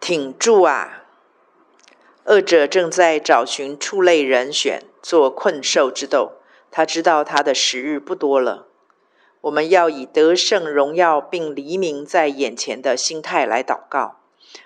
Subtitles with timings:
[0.00, 1.04] 挺住啊！
[2.24, 6.32] 恶者正在找寻畜类人选做困兽之斗，
[6.70, 8.66] 他知道他的时日不多了。
[9.42, 14.20] 我们要以得胜、荣耀并黎明在眼前的心态来祷告，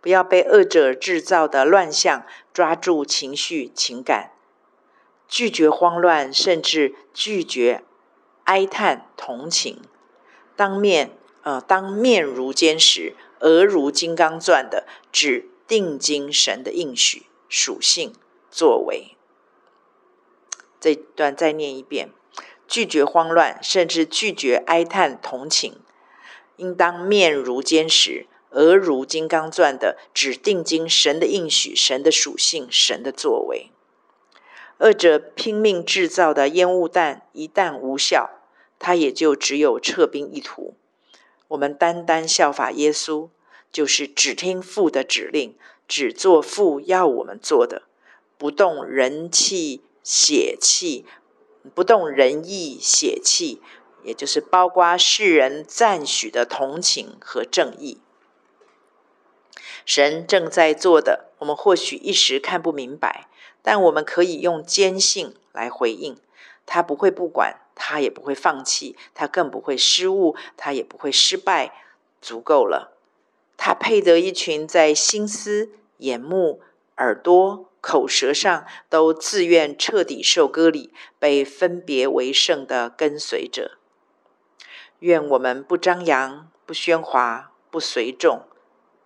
[0.00, 4.32] 不要被恶者制造的乱象抓住情绪、情感，
[5.26, 7.82] 拒绝慌乱，甚至拒绝
[8.44, 9.80] 哀叹、同情，
[10.56, 11.10] 当面
[11.42, 13.14] 呃，当面如坚石。
[13.40, 18.12] 额如金刚钻的，指定睛神的应许、属性、
[18.50, 19.16] 作为。
[20.80, 22.10] 这段再念一遍：
[22.66, 25.80] 拒绝慌乱，甚至拒绝哀叹同情，
[26.56, 33.70] 应当面如坚石、额如金刚钻的，指定睛神的应许、神的属性、神的作为。
[34.78, 38.30] 二者拼命制造的烟雾弹一旦无效，
[38.78, 40.67] 他也就只有撤兵一途。
[41.48, 43.30] 我们单单效法耶稣，
[43.72, 47.82] 就是只听父的指令，只做父要我们做的，
[48.36, 51.06] 不动人气血气，
[51.74, 53.62] 不动人意血气，
[54.02, 57.98] 也就是包括世人赞许的同情和正义。
[59.86, 63.28] 神正在做的，我们或许一时看不明白，
[63.62, 66.18] 但我们可以用坚信来回应。
[66.66, 67.62] 他不会不管。
[67.90, 71.72] 他也不会放弃，他更不会失误，他也不会失败，
[72.20, 72.98] 足够了。
[73.56, 76.60] 他配得一群在心思、眼目、
[76.98, 83.78] 耳朵、口舌上都自愿彻底受割礼、被分别为圣的跟随者。
[84.98, 88.42] 愿我们不张扬、不喧哗、不随众、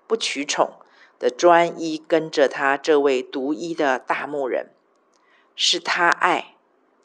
[0.09, 0.81] 不取宠
[1.21, 4.73] 的专一跟着他这位独一的大牧人，
[5.55, 6.57] 是他爱，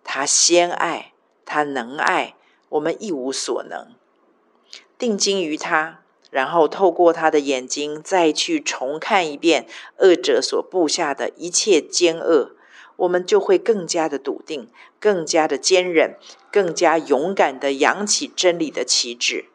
[0.04, 1.14] 他先爱。
[1.48, 2.36] 他能爱，
[2.68, 3.96] 我们一无所能。
[4.98, 9.66] 定睛于他，然后透过他的眼睛，再去重看一遍
[10.00, 12.52] 恶者所布下的一切奸恶，
[12.98, 16.18] 我们就会更加的笃定，更加的坚忍，
[16.52, 19.46] 更加勇敢的扬起真理的旗帜。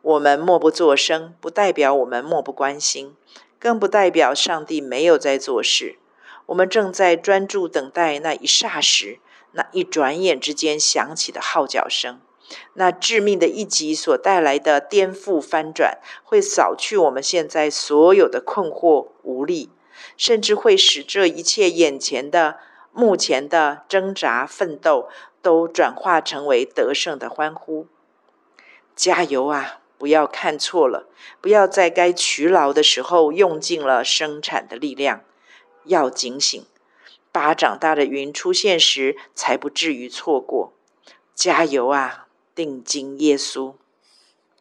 [0.00, 3.16] 我们默不作声，不代表我们漠不关心，
[3.58, 5.98] 更不代表上帝没有在做事。
[6.46, 9.18] 我们正在专注等待那一霎时。
[9.54, 12.20] 那一转眼之间响起的号角声，
[12.74, 19.70] 那致命的一击所带来的颠覆翻转，会扫去我们现在所有的困惑无力，
[20.16, 22.58] 甚至会使这一切眼前的、
[22.92, 25.08] 目前的挣扎奋斗，
[25.40, 27.86] 都转化成为得胜的欢呼。
[28.94, 29.80] 加油啊！
[29.96, 31.08] 不要看错了，
[31.40, 35.22] 不要在该取劳的时候用尽了生产的力量，
[35.84, 36.66] 要警醒。
[37.34, 40.72] 巴掌大的云出现时，才不至于错过。
[41.34, 43.74] 加油啊，定睛耶稣！